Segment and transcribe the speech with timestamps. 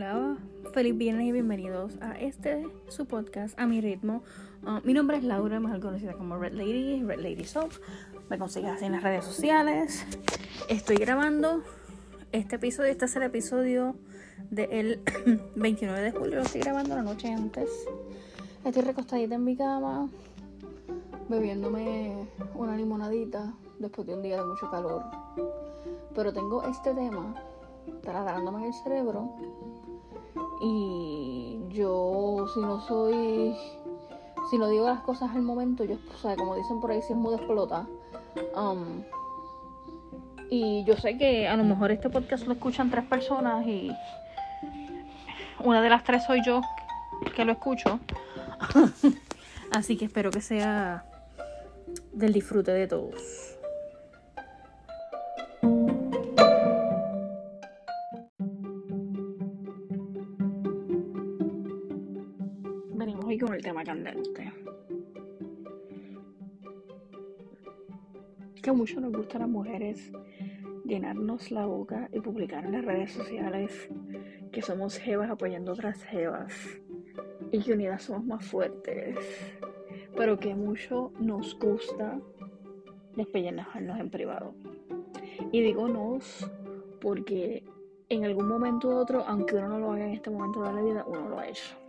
[0.00, 0.38] Hola,
[0.72, 4.22] feliz viernes y bienvenidos a este su podcast a mi ritmo.
[4.62, 7.70] Uh, mi nombre es Laura, mejor conocida como Red Lady, Red Lady Soap.
[8.30, 10.06] Me consigues en las redes sociales.
[10.70, 11.62] Estoy grabando
[12.32, 13.94] este episodio, este es el episodio
[14.50, 15.02] del
[15.56, 17.68] 29 de julio, lo estoy grabando la noche antes.
[18.64, 20.08] Estoy recostadita en mi cama,
[21.28, 25.02] bebiéndome una limonadita después de un día de mucho calor.
[26.14, 27.34] Pero tengo este tema
[28.02, 29.34] taladrándome en el cerebro
[30.60, 33.56] y yo si no soy
[34.50, 37.12] si no digo las cosas al momento yo o sea como dicen por ahí si
[37.12, 37.86] es muda explota.
[38.54, 39.02] Um,
[40.50, 43.92] y yo sé que a lo mejor este podcast lo escuchan tres personas y
[45.60, 46.60] una de las tres soy yo
[47.36, 48.00] que lo escucho.
[49.70, 51.04] Así que espero que sea
[52.12, 53.49] del disfrute de todos
[63.38, 64.52] con el tema candente.
[68.62, 70.12] Que mucho nos gusta a las mujeres
[70.84, 73.88] llenarnos la boca y publicar en las redes sociales
[74.52, 76.52] que somos jevas apoyando otras jevas
[77.50, 79.16] y que unidas somos más fuertes,
[80.14, 82.20] pero que mucho nos gusta
[83.16, 84.54] despellejarnos en privado.
[85.52, 86.50] Y digo nos
[87.00, 87.64] porque
[88.10, 90.82] en algún momento u otro, aunque uno no lo haga en este momento de la
[90.82, 91.79] vida, uno lo ha hecho.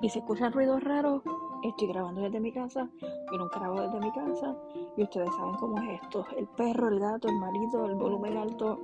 [0.00, 1.22] Y si escuchan ruidos raros,
[1.64, 2.88] estoy grabando desde mi casa.
[3.00, 4.56] Yo nunca grabo desde mi casa.
[4.96, 6.26] Y ustedes saben cómo es esto.
[6.36, 8.78] El perro, el gato, el marido, el volumen alto.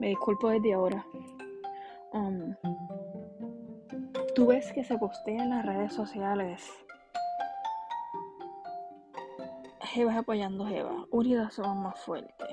[0.00, 1.06] Me disculpo desde ahora.
[2.12, 2.54] Um,
[4.34, 6.66] Tú ves que se postea en las redes sociales.
[9.80, 11.04] Jebas apoyando Jeva.
[11.10, 12.48] Unidas somos más fuertes.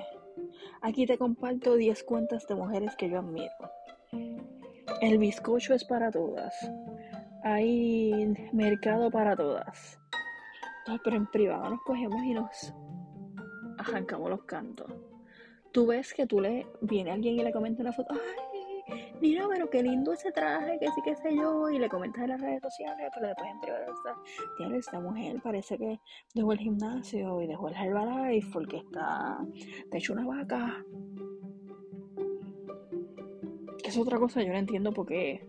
[0.82, 3.52] Aquí te comparto 10 cuentas de mujeres que yo admiro.
[5.00, 6.54] El bizcocho es para todas
[7.42, 9.98] hay mercado para todas.
[11.04, 12.74] pero en privado nos cogemos y nos
[13.78, 14.90] arrancamos los cantos.
[15.72, 19.68] Tú ves que tú le viene alguien y le comenta una foto, ay, mira, pero
[19.68, 22.62] qué lindo ese traje, que sí, que sé yo, y le comentas en las redes
[22.62, 26.00] sociales, pero después en privado está, esta mujer parece que
[26.34, 29.38] dejó el gimnasio y dejó el Herbalife porque está,
[29.90, 30.84] te hecho una vaca.
[33.82, 35.46] Que es otra cosa, yo no entiendo por qué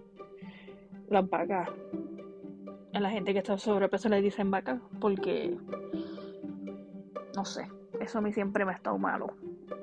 [1.09, 1.69] las vacas.
[2.93, 5.55] A la gente que está sobrepeso le dicen vaca porque
[7.35, 7.67] no sé,
[7.99, 9.27] eso a mí siempre me ha estado malo.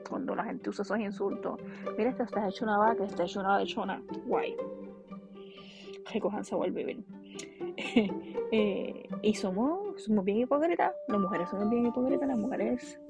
[0.09, 1.61] Cuando la gente usa esos insultos.
[1.97, 4.03] Mira, este está hecho una vaca, está hecho una lechona.
[4.27, 4.57] Guay.
[6.13, 7.05] Recojanse a vivir.
[8.53, 10.93] eh, y somos, somos bien hipócritas.
[11.09, 12.29] Las mujeres somos bien hipócritas.
[12.29, 13.01] Las mujeres.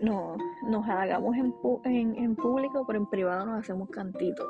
[0.00, 0.36] No,
[0.68, 1.52] nos hagamos en,
[1.84, 4.46] en, en público, pero en privado nos hacemos cantitos.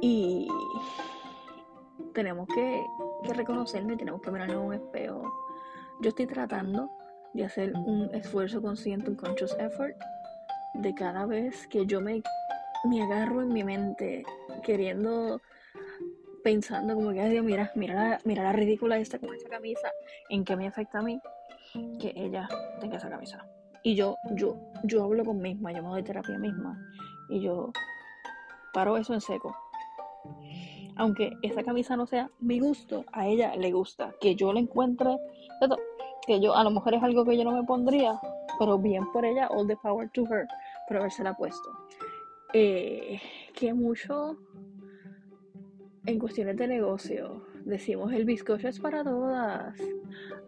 [0.00, 0.48] Y
[2.12, 2.86] tenemos que,
[3.22, 5.22] que reconocerme, tenemos que mirarnos en un espejo.
[6.00, 6.90] Yo estoy tratando
[7.32, 9.96] de hacer un esfuerzo consciente, un conscious effort,
[10.74, 12.22] de cada vez que yo me,
[12.84, 14.24] me agarro en mi mente
[14.62, 15.40] queriendo,
[16.42, 19.90] pensando como que, Dios, mira, mira la, mira la ridícula esta con esa camisa,
[20.28, 21.20] en qué me afecta a mí
[22.00, 22.48] que ella
[22.80, 23.46] tenga esa camisa.
[23.82, 26.78] Y yo, yo, yo hablo con misma, yo me doy terapia misma.
[27.28, 27.72] Y yo
[28.72, 29.56] paro eso en seco
[30.96, 34.14] aunque esa camisa no sea mi gusto, a ella le gusta.
[34.20, 35.18] Que yo la encuentre,
[36.26, 38.18] que yo a lo mejor es algo que yo no me pondría,
[38.58, 40.46] pero bien por ella, all the power to her,
[40.88, 41.70] por la puesto.
[42.52, 43.20] Eh,
[43.54, 44.36] que mucho
[46.06, 49.76] en cuestiones de negocio decimos el bizcocho es para todas,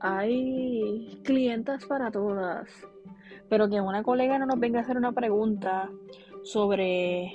[0.01, 2.69] hay clientas para todas,
[3.49, 5.91] pero que una colega no nos venga a hacer una pregunta
[6.45, 7.33] sobre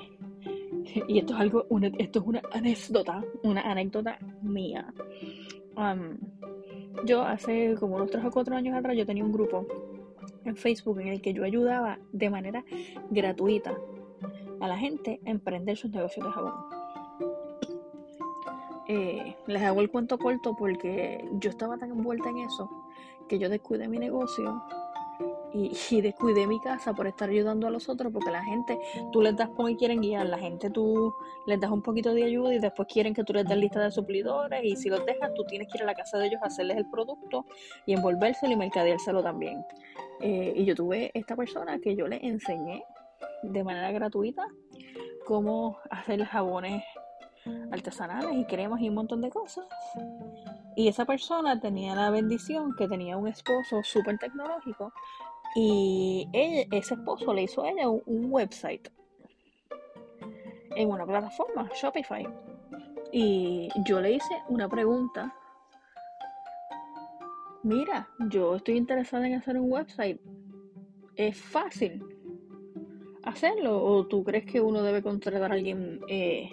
[1.07, 1.65] y esto es algo,
[1.97, 4.93] esto es una anécdota, una anécdota mía.
[5.75, 6.17] Um,
[7.05, 9.65] yo hace como unos 3 o 4 años atrás yo tenía un grupo
[10.45, 12.63] en Facebook en el que yo ayudaba de manera
[13.09, 13.75] gratuita
[14.59, 16.53] a la gente a emprender sus negocios de jabón.
[18.87, 22.69] Eh, les hago el cuento corto porque yo estaba tan envuelta en eso
[23.27, 24.61] que yo descuidé mi negocio
[25.53, 28.79] y, descuidé mi casa por estar ayudando a los otros, porque la gente,
[29.11, 31.13] tú les das como y quieren guiar, la gente tú
[31.45, 33.91] les das un poquito de ayuda y después quieren que tú les des lista de
[33.91, 36.47] suplidores y si los dejas tú tienes que ir a la casa de ellos a
[36.47, 37.45] hacerles el producto
[37.85, 39.63] y envolvérselo y mercadeárselo también.
[40.21, 42.83] Eh, y yo tuve esta persona que yo le enseñé
[43.43, 44.47] de manera gratuita
[45.25, 46.83] cómo hacer jabones
[47.71, 49.65] artesanales y cremas y un montón de cosas.
[50.75, 54.93] Y esa persona tenía la bendición que tenía un esposo súper tecnológico
[55.55, 58.89] y ese esposo le hizo a ella un, website.
[60.75, 62.27] en una plataforma, Shopify.
[63.11, 65.35] Y yo le hice una pregunta.
[67.61, 70.19] Mira, yo estoy interesada en hacer un website.
[71.15, 72.03] ¿Es fácil
[73.23, 73.83] hacerlo?
[73.83, 76.49] ¿O tú crees que uno debe contratar a alguien eh,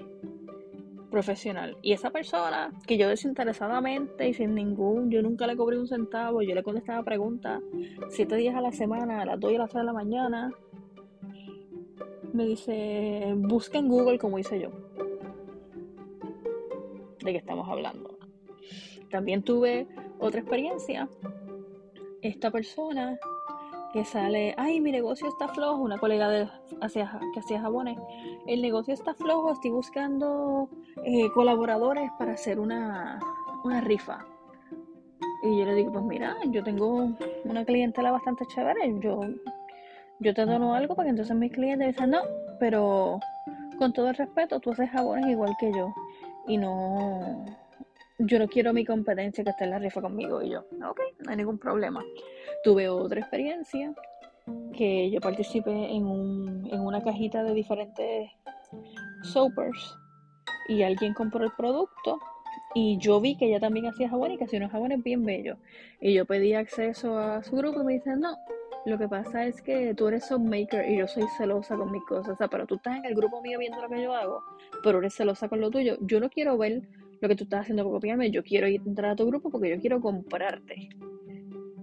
[1.10, 1.76] profesional?
[1.82, 6.42] Y esa persona, que yo desinteresadamente y sin ningún, yo nunca le cobré un centavo,
[6.42, 7.62] yo le contestaba preguntas
[8.08, 10.50] siete días a la semana, a las 2 y a las 3 de la mañana,
[12.32, 14.70] me dice, busca en Google como hice yo.
[17.22, 18.16] ¿De qué estamos hablando?
[19.10, 21.08] También tuve otra experiencia.
[22.22, 23.18] Esta persona
[23.92, 26.48] que sale, ay, mi negocio está flojo, una colega de,
[26.80, 27.98] que hacía jabones,
[28.46, 30.68] el negocio está flojo, estoy buscando
[31.04, 33.18] eh, colaboradores para hacer una,
[33.64, 34.24] una rifa.
[35.42, 39.20] Y yo le digo, pues mira, yo tengo una clientela bastante chévere, yo
[40.20, 42.20] yo te dono algo para que entonces mis clientes dicen, no,
[42.58, 43.18] pero
[43.78, 45.94] con todo el respeto, tú haces jabones igual que yo.
[46.46, 47.46] Y no,
[48.18, 50.42] yo no quiero mi competencia que esté en la rifa conmigo.
[50.42, 52.04] Y yo, ok, no hay ningún problema.
[52.62, 53.94] Tuve otra experiencia
[54.76, 58.30] que yo participé en, un, en una cajita de diferentes
[59.22, 59.96] soapers
[60.68, 62.18] y alguien compró el producto
[62.74, 65.58] y yo vi que ella también hacía jabones y que hacía unos jabones bien bellos.
[66.00, 68.36] Y yo pedí acceso a su grupo y me dicen, no,
[68.86, 72.34] lo que pasa es que tú eres maker y yo soy celosa con mis cosas.
[72.34, 74.42] O sea, pero tú estás en el grupo mío viendo lo que yo hago,
[74.82, 75.96] pero eres celosa con lo tuyo.
[76.00, 76.82] Yo no quiero ver
[77.20, 78.30] lo que tú estás haciendo para copiarme.
[78.30, 80.88] Yo quiero entrar a tu grupo porque yo quiero comprarte.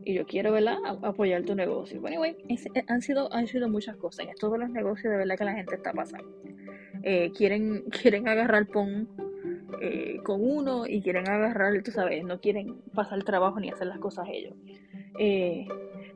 [0.06, 2.00] Y yo quiero, ¿verdad?, apoyar tu negocio.
[2.00, 4.26] Bueno, anyway, eh, han, sido, han sido muchas cosas.
[4.26, 6.30] En todos los negocios de verdad que la gente está pasando.
[7.04, 9.08] Eh, quieren, quieren agarrar pon
[9.82, 14.00] eh, con uno y quieren agarrar, tú sabes, no quieren pasar trabajo ni hacer las
[14.00, 14.56] cosas ellos.
[15.20, 15.68] Eh,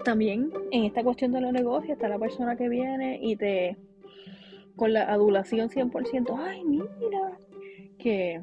[0.04, 3.78] también en esta cuestión de los negocios está la persona que viene y te,
[4.76, 7.38] con la adulación 100%, ay, mira,
[8.00, 8.42] que,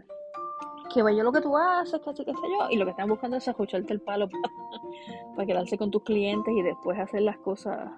[0.93, 3.49] que vaya lo que tú haces, que sé yo, y lo que están buscando es
[3.49, 4.29] escucharte el palo
[5.37, 7.91] para, quedarse con tus clientes y después hacer las cosas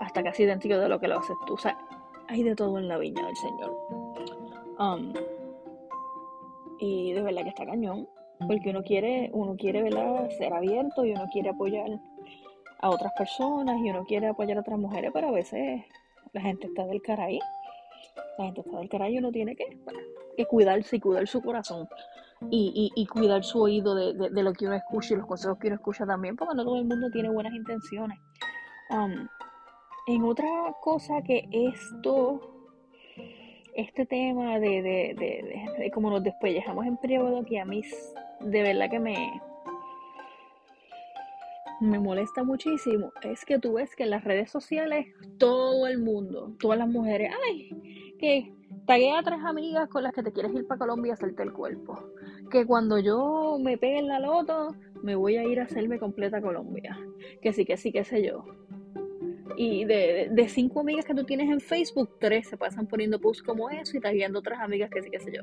[0.00, 1.54] hasta casi idéntico de lo que lo haces tú.
[1.54, 1.76] O sea,
[2.30, 3.76] hay de todo en la viña del Señor.
[6.78, 8.08] Y de verdad que está cañón,
[8.46, 9.90] porque uno quiere, uno quiere
[10.38, 11.90] ser abierto y uno quiere apoyar
[12.78, 15.82] a otras personas y uno quiere apoyar a otras mujeres, pero a veces
[16.32, 17.40] la gente está del cara ahí.
[18.38, 19.78] La gente está del cara y uno tiene que,
[20.36, 21.88] que cuidarse y cuidar su corazón.
[22.50, 25.66] Y, y, cuidar su oído de, de, lo que uno escucha y los consejos que
[25.66, 28.18] uno escucha también, porque no todo el mundo tiene buenas intenciones.
[30.06, 30.48] En otra
[30.80, 32.40] cosa que esto,
[33.74, 37.82] este tema de, de, de, de cómo nos despellejamos en privado, que a mí
[38.40, 39.40] de verdad que me,
[41.80, 45.06] me molesta muchísimo es que tú ves que en las redes sociales
[45.38, 48.52] todo el mundo, todas las mujeres, ay, que
[48.86, 51.52] tagué a tres amigas con las que te quieres ir para Colombia a hacerte el
[51.52, 51.98] cuerpo.
[52.50, 56.42] Que cuando yo me pegue en la loto, me voy a ir a hacerme completa
[56.42, 56.98] Colombia.
[57.40, 58.44] Que sí, que sí, qué sé yo.
[59.56, 63.42] Y de, de, cinco amigas que tú tienes en Facebook, tres se pasan poniendo posts
[63.42, 65.42] como eso y tagueando otras amigas que sí, qué sé yo.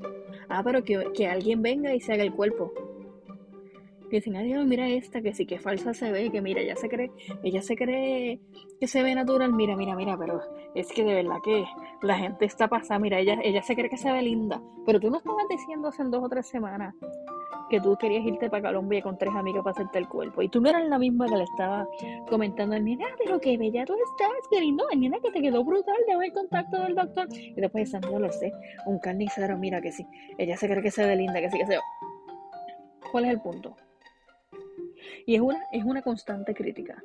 [0.50, 2.74] Ah, pero que, que alguien venga y se haga el cuerpo.
[4.10, 6.88] Que dicen, ay, mira esta, que sí que falsa se ve, que mira, ella se
[6.88, 7.12] cree,
[7.44, 8.40] ella se cree
[8.80, 10.42] que se ve natural, mira, mira, mira, pero
[10.76, 11.66] es que de verdad que
[12.02, 15.10] la gente está pasada, mira, ella, ella se cree que se ve linda, pero tú
[15.10, 16.96] no estabas diciendo hace dos o tres semanas
[17.70, 20.62] que tú querías irte para Colombia con tres amigas para hacerte el cuerpo, y tú
[20.62, 21.88] no eras la misma que le estaba
[22.30, 26.28] comentando al nena, pero qué bella tú estás, querido, nena que te quedó brutal, dame
[26.28, 28.52] el contacto del doctor, y después dicen, no lo sé,
[28.86, 30.06] un carnicero, mira que sí,
[30.38, 31.80] ella se cree que se ve linda, que sí, que se.
[33.12, 33.76] ¿Cuál es el punto?
[35.26, 37.02] Y es una, es una constante crítica.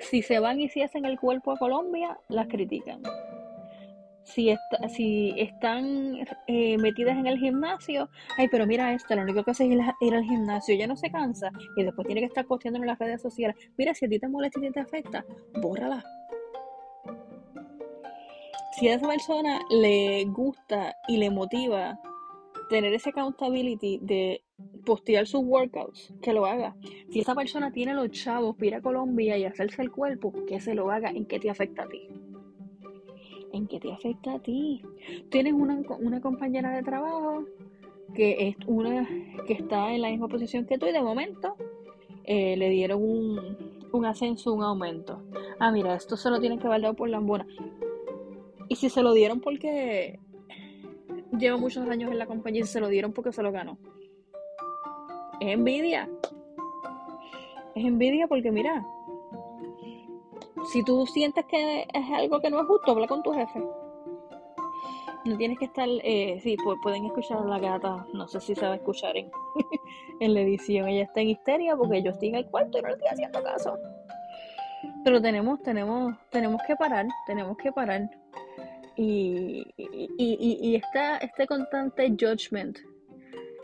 [0.00, 3.02] Si se van y si hacen el cuerpo a Colombia, las critican.
[4.24, 4.54] Si,
[4.88, 9.66] si están eh, metidas en el gimnasio, ay, pero mira esto, lo único que hace
[9.66, 12.86] es ir, al gimnasio, ya no se cansa y después tiene que estar posteando en
[12.86, 13.56] las redes sociales.
[13.76, 15.24] Mira, si a ti te molesta y te afecta,
[15.60, 16.02] bórrala.
[18.78, 22.00] Si a esa persona le gusta y le motiva
[22.68, 24.42] tener ese accountability de
[24.84, 26.74] postear sus workouts, que lo haga.
[27.10, 30.60] Si esa persona tiene los chavos para ir a Colombia y hacerse el cuerpo, que
[30.60, 31.10] se lo haga.
[31.10, 32.08] ¿En qué te afecta a ti?
[33.54, 34.82] ¿En qué te afecta a ti?
[35.30, 37.44] Tienes una, una compañera de trabajo
[38.12, 39.08] que es una
[39.46, 41.54] que está en la misma posición que tú y de momento
[42.24, 43.56] eh, le dieron un,
[43.92, 45.22] un ascenso, un aumento.
[45.60, 47.46] Ah, mira, esto se lo tienen que valer por la buena.
[48.68, 50.18] Y si se lo dieron porque
[51.38, 53.78] lleva muchos años en la compañía y se lo dieron porque se lo ganó.
[55.40, 56.10] Es envidia.
[57.76, 58.84] Es envidia porque mira,
[60.64, 63.62] si tú sientes que es algo que no es justo, habla con tu jefe.
[65.24, 68.66] No tienes que estar, eh, sí, pueden escuchar a la gata, no sé si se
[68.66, 69.14] va a escuchar
[70.20, 72.88] en, la edición, ella está en histeria porque yo estoy en el cuarto y no
[72.88, 73.78] le estoy haciendo caso.
[75.02, 78.10] Pero tenemos, tenemos, tenemos que parar, tenemos que parar.
[78.96, 82.78] Y, y, y, y este constante judgment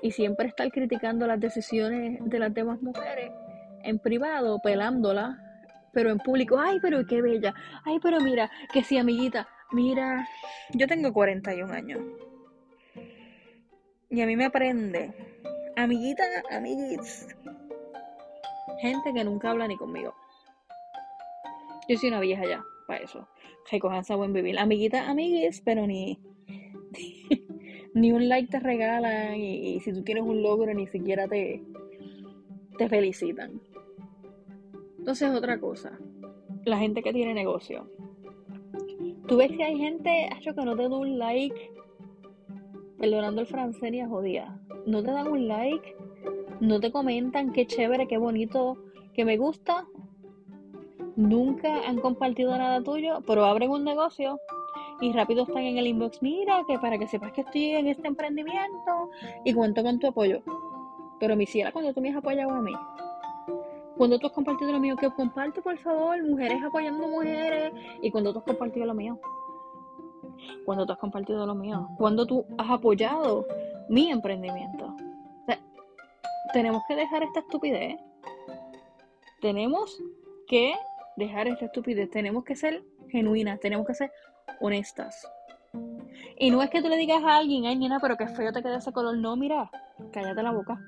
[0.02, 3.30] y siempre estar criticando las decisiones de las demás mujeres
[3.82, 5.49] en privado, pelándola,
[5.92, 7.54] pero en público, ay, pero qué bella,
[7.84, 10.28] ay, pero mira, que sí, amiguita, mira,
[10.72, 12.00] yo tengo 41 años.
[14.08, 15.12] Y a mí me aprende,
[15.76, 17.28] amiguita, amiguis,
[18.80, 20.14] gente que nunca habla ni conmigo.
[21.88, 23.28] Yo soy una vieja ya, para eso.
[23.70, 24.58] Recojanse a buen vivir.
[24.58, 26.18] Amiguita, amiguis, pero ni,
[27.94, 31.62] ni un like te regalan y, si tú tienes un logro ni siquiera te,
[32.78, 33.60] te felicitan.
[35.10, 35.98] Entonces otra cosa,
[36.64, 37.90] la gente que tiene negocio.
[39.26, 41.72] Tú ves que hay gente hecho que no te da un like,
[42.96, 45.96] perdonando el francés ni a jodía, no te dan un like,
[46.60, 48.76] no te comentan qué chévere, qué bonito,
[49.12, 49.84] que me gusta,
[51.16, 54.38] nunca han compartido nada tuyo, pero abren un negocio
[55.00, 58.06] y rápido están en el inbox, mira, que para que sepas que estoy en este
[58.06, 59.10] emprendimiento
[59.44, 60.40] y cuento con tu apoyo.
[61.18, 62.74] Pero me hiciera cuando tú me has apoyado a mí.
[64.00, 67.70] Cuando tú has compartido lo mío, que comparte por favor, mujeres apoyando mujeres.
[68.00, 69.20] Y cuando tú has compartido lo mío.
[70.64, 71.86] Cuando tú has compartido lo mío.
[71.98, 73.46] Cuando tú has apoyado
[73.90, 74.96] mi emprendimiento.
[76.54, 78.00] tenemos que dejar esta estupidez.
[79.42, 80.02] Tenemos
[80.48, 80.72] que
[81.16, 82.08] dejar esta estupidez.
[82.08, 83.60] Tenemos que ser genuinas.
[83.60, 84.10] Tenemos que ser
[84.62, 85.30] honestas.
[86.38, 88.62] Y no es que tú le digas a alguien, ay, nena, pero qué feo te
[88.62, 89.18] queda ese color.
[89.18, 89.70] No, mira,
[90.10, 90.80] cállate la boca.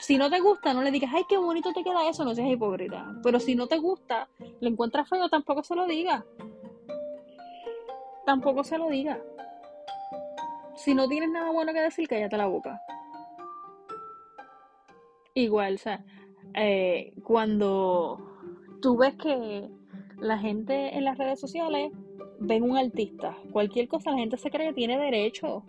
[0.00, 2.48] Si no te gusta, no le digas, ay, qué bonito te queda eso, no seas
[2.48, 3.14] hipócrita.
[3.22, 4.28] Pero si no te gusta,
[4.60, 6.24] lo encuentras feo, tampoco se lo diga.
[8.24, 9.20] Tampoco se lo diga.
[10.74, 12.80] Si no tienes nada bueno que decir, cállate la boca.
[15.34, 16.02] Igual, o sea,
[16.54, 18.18] eh, cuando
[18.80, 19.68] tú ves que
[20.18, 21.92] la gente en las redes sociales
[22.38, 25.62] ven un artista, cualquier cosa, la gente se cree que tiene derecho.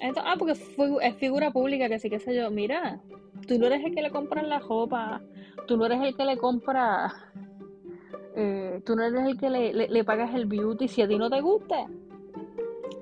[0.00, 2.48] ah, porque es figura pública, que sí, que sé yo.
[2.52, 3.02] Mira,
[3.46, 5.20] tú no eres el que le compra la ropa,
[5.66, 7.12] tú no eres el que le compra,
[8.34, 10.88] eh, tú no eres el que le, pagas el beauty.
[10.88, 11.86] Si a ti no te gusta,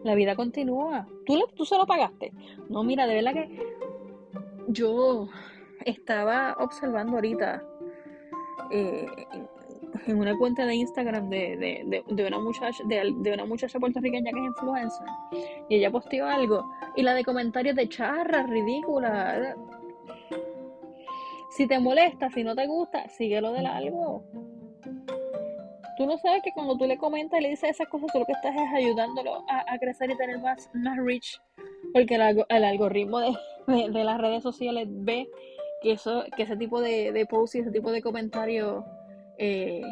[0.05, 1.07] la vida continúa.
[1.27, 2.33] Tú, le, tú se lo pagaste.
[2.69, 3.77] No, mira, de verdad que
[4.69, 5.29] yo
[5.85, 7.63] estaba observando ahorita
[8.71, 9.07] eh,
[10.07, 15.07] en una cuenta de Instagram de, una muchacha de, una muchacha puertorriqueña que es influencer
[15.69, 19.57] y ella posteó algo y la de comentarios de charra ridícula
[21.61, 24.25] si te molesta si no te gusta síguelo del algo
[25.99, 28.25] tú no sabes que cuando tú le comentas y le dices esas cosas tú lo
[28.25, 31.39] que estás es ayudándolo a, crecer y tener más, más reach
[31.93, 33.21] porque el, algoritmo
[33.67, 35.29] de, las redes sociales ve
[35.83, 38.83] que eso que ese tipo de, de posts y ese tipo de comentarios
[39.37, 39.83] eh,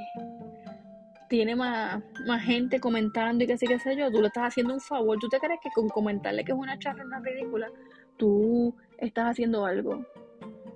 [1.28, 4.72] tiene más, más, gente comentando y que sí, que sé yo, tú le estás haciendo
[4.72, 5.18] un favor.
[5.18, 7.70] ¿Tú te crees que con comentarle que es una charla, una ridícula,
[8.16, 10.06] tú estás haciendo algo?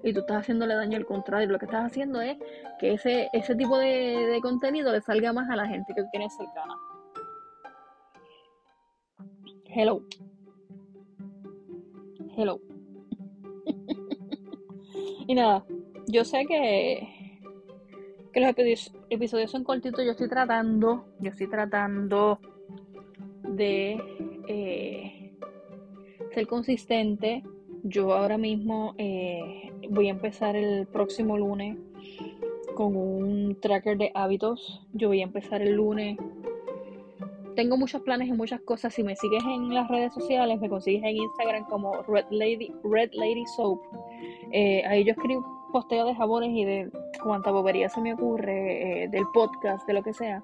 [0.02, 1.48] Y tú estás haciéndole daño al contrario.
[1.48, 2.36] Lo que estás haciendo es
[2.78, 6.08] que ese, ese tipo de, de contenido le salga más a la gente que tú
[6.10, 6.74] tienes cercana.
[9.66, 10.02] Hello.
[12.36, 12.60] Hello.
[15.26, 15.64] y nada,
[16.08, 17.22] yo sé que
[18.32, 22.40] que los episodios, son cortitos, yo estoy tratando, yo estoy tratando
[23.42, 24.00] de
[24.48, 25.34] eh,
[26.32, 27.44] ser consistente.
[27.84, 31.76] Yo ahora mismo eh, voy a empezar el próximo lunes
[32.76, 34.86] con un tracker de hábitos.
[34.92, 36.16] Yo voy a empezar el lunes.
[37.56, 38.94] Tengo muchos planes y muchas cosas.
[38.94, 43.10] Si me sigues en las redes sociales, me consigues en Instagram como Red Lady, Red
[43.14, 43.80] Lady Soap.
[44.52, 46.90] Eh, ahí yo escribo posteo de jabones y de
[47.22, 50.42] cuánta bobería se me ocurre, eh, del podcast, de lo que sea.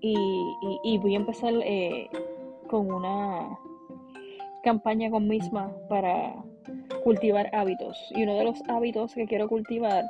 [0.00, 1.52] Y, voy a empezar
[2.68, 3.58] con una
[4.62, 6.44] campaña con misma para
[7.02, 7.98] cultivar hábitos.
[8.10, 10.04] Y uno de los hábitos que quiero cultivar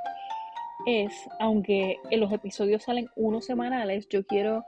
[0.87, 4.65] es, aunque en los episodios salen unos semanales, yo quiero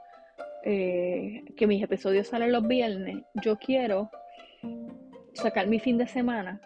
[0.63, 3.23] eh, que mis episodios salen los viernes.
[3.43, 4.09] Yo quiero
[5.33, 6.61] sacar mi fin de semana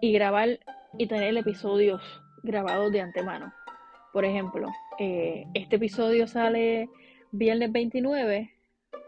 [0.00, 0.58] y grabar
[0.98, 2.02] y tener episodios
[2.42, 3.52] grabados de antemano.
[4.12, 6.88] Por ejemplo, eh, este episodio sale
[7.32, 8.50] viernes 29,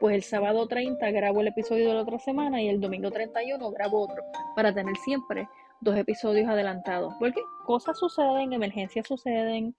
[0.00, 3.70] pues el sábado 30 grabo el episodio de la otra semana y el domingo 31
[3.70, 4.22] grabo otro,
[4.54, 5.48] para tener siempre
[5.80, 7.14] dos episodios adelantados.
[7.18, 9.74] Porque cosas suceden, emergencias suceden,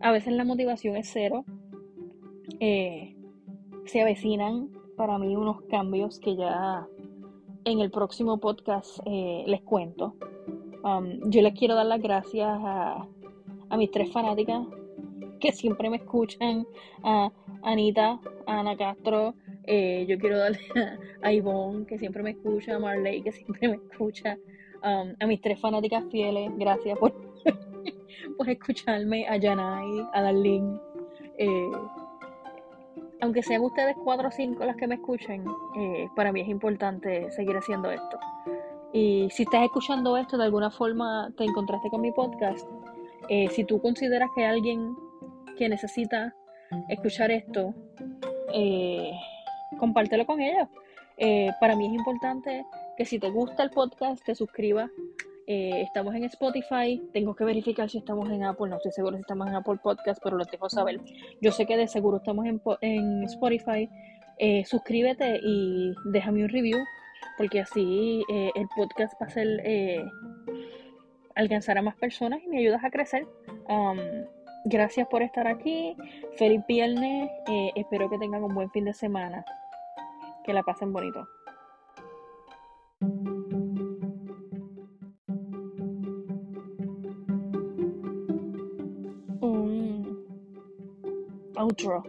[0.00, 1.44] a veces la motivación es cero,
[2.60, 3.16] eh,
[3.86, 6.86] se avecinan para mí unos cambios que ya
[7.64, 10.14] en el próximo podcast eh, les cuento.
[10.84, 13.06] Um, yo les quiero dar las gracias a,
[13.68, 14.66] a mis tres fanáticas
[15.40, 16.66] que siempre me escuchan,
[17.02, 17.30] a
[17.62, 19.34] Anita, a Ana Castro,
[19.66, 20.58] eh, yo quiero darle
[21.22, 24.38] a, Ivonne, que siempre me escucha, a Marley, que siempre me escucha,
[24.82, 27.12] um, a mis tres fanáticas fieles, gracias por,
[28.38, 30.80] por escucharme, a Janai, a Darlene.
[31.38, 31.70] Eh,
[33.20, 35.44] aunque sean ustedes cuatro o cinco las que me escuchen,
[35.78, 38.18] eh, para mí es importante seguir haciendo esto.
[38.92, 42.66] Y si estás escuchando esto, de alguna forma te encontraste con mi podcast,
[43.50, 44.94] si tú consideras que alguien
[45.56, 46.34] que necesita
[46.88, 47.74] escuchar esto,
[48.52, 49.10] eh,
[49.76, 50.68] compártelo con ellos.
[51.18, 52.64] Eh, para mí es importante
[52.96, 54.90] que si te gusta el podcast, te suscribas.
[55.46, 59.20] Eh, estamos en Spotify, tengo que verificar si estamos en Apple, no estoy seguro si
[59.20, 61.00] estamos en Apple Podcast, pero lo dejo saber.
[61.40, 62.46] Yo sé que de seguro estamos
[62.80, 63.88] en, Spotify.
[64.38, 66.78] Eh, suscríbete y déjame un review,
[67.38, 69.62] porque así el podcast va a ser
[71.36, 73.26] alcanzar a más personas y me ayudas a crecer.
[73.68, 73.98] Um,
[74.68, 75.96] Gracias por estar aquí.
[76.36, 77.30] Feliz viernes.
[77.76, 79.44] Espero que tengan un buen fin de semana.
[80.46, 81.26] Que la pasen bonito.
[89.40, 90.24] Un
[91.56, 92.04] outro.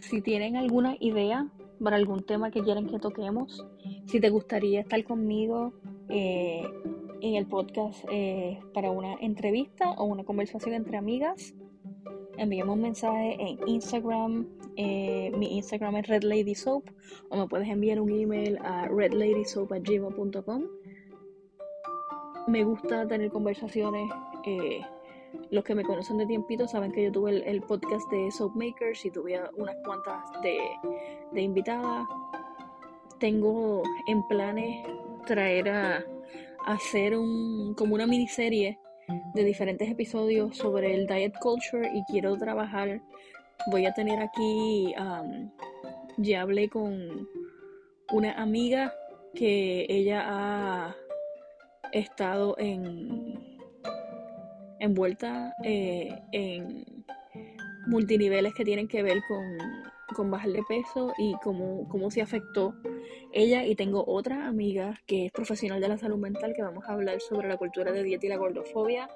[0.00, 1.48] Si tienen alguna idea
[1.82, 3.66] para algún tema que quieren que toquemos,
[4.06, 5.72] si te gustaría estar conmigo,
[6.08, 6.62] eh,
[7.22, 11.54] en el podcast eh, para una entrevista o una conversación entre amigas.
[12.36, 14.46] Envíame un mensaje en Instagram.
[14.76, 16.84] Eh, mi Instagram es redladysoap
[17.28, 20.62] o me puedes enviar un email a redladysoap.gmail.com.
[22.48, 24.10] Me gusta tener conversaciones.
[24.44, 24.80] Eh,
[25.50, 29.10] los que me conocen de tiempito saben que yo tuve el, podcast de Soapmakers y
[29.10, 30.58] tuve unas cuantas de,
[31.32, 32.06] de invitadas.
[33.18, 34.86] Tengo en planes
[35.26, 36.04] traer a
[36.66, 38.78] hacer un, como una miniserie
[39.34, 43.00] de diferentes episodios sobre el diet culture y quiero trabajar.
[43.70, 44.94] Voy a tener aquí,
[46.18, 47.28] ya hablé con
[48.12, 48.92] una amiga
[49.34, 50.96] que ella ha
[51.92, 53.60] estado en
[54.80, 56.84] envuelta eh, en
[57.86, 62.74] multiniveles que tienen que ver con con bajar de peso y cómo, cómo se afectó
[63.32, 63.64] ella.
[63.66, 67.20] Y tengo otra amiga que es profesional de la salud mental que vamos a hablar
[67.20, 69.08] sobre la cultura de dieta y la gordofobia.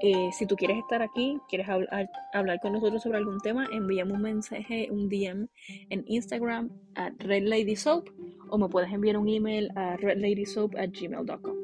[0.00, 4.12] Eh, si tú quieres estar aquí, quieres hablar, hablar con nosotros sobre algún tema, envíame
[4.12, 5.48] un mensaje, un DM
[5.90, 8.08] en Instagram at redladysoap
[8.48, 11.61] o me puedes enviar un email a redladysoap at gmail.com.